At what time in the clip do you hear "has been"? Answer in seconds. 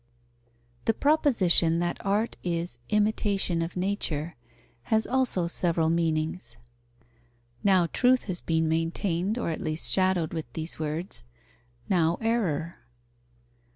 8.23-8.67